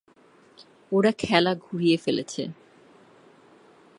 ওরা 0.91 1.11
খেলা 1.17 1.51
ঘুরিয়ে 1.55 1.97
ফেলেছে। 1.97 2.43